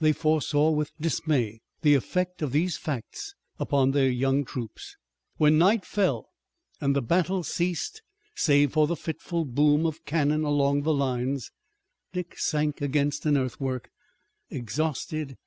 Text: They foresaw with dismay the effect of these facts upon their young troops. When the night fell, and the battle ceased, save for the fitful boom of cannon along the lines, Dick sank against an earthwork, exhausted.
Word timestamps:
They 0.00 0.12
foresaw 0.12 0.68
with 0.68 0.92
dismay 1.00 1.62
the 1.80 1.94
effect 1.94 2.42
of 2.42 2.52
these 2.52 2.76
facts 2.76 3.34
upon 3.58 3.92
their 3.92 4.10
young 4.10 4.44
troops. 4.44 4.96
When 5.38 5.54
the 5.54 5.60
night 5.64 5.86
fell, 5.86 6.28
and 6.82 6.94
the 6.94 7.00
battle 7.00 7.42
ceased, 7.42 8.02
save 8.34 8.72
for 8.72 8.86
the 8.86 8.96
fitful 8.96 9.46
boom 9.46 9.86
of 9.86 10.04
cannon 10.04 10.44
along 10.44 10.82
the 10.82 10.92
lines, 10.92 11.50
Dick 12.12 12.38
sank 12.38 12.82
against 12.82 13.24
an 13.24 13.38
earthwork, 13.38 13.88
exhausted. 14.50 15.38